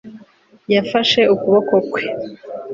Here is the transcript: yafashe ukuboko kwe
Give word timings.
yafashe 0.73 1.21
ukuboko 1.33 1.75
kwe 1.91 2.03